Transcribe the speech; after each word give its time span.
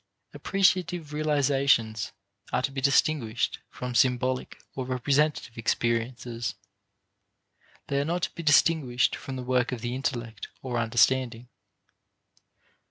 Appreciative 0.33 1.13
realizations 1.13 2.11
are 2.51 2.63
to 2.63 2.71
be 2.71 2.81
distinguished 2.81 3.59
from 3.69 3.93
symbolic 3.93 4.57
or 4.73 4.83
representative 4.83 5.59
experiences. 5.59 6.55
They 7.85 7.99
are 8.01 8.05
not 8.05 8.23
to 8.23 8.31
be 8.33 8.41
distinguished 8.41 9.15
from 9.15 9.35
the 9.35 9.43
work 9.43 9.71
of 9.71 9.81
the 9.81 9.93
intellect 9.93 10.47
or 10.63 10.79
understanding. 10.79 11.49